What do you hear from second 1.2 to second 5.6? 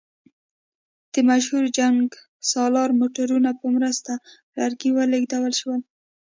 مشهور جنګسالار موټرو په مرسته لرګي ولېږدول